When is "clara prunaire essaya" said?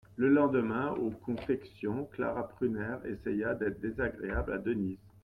2.11-3.53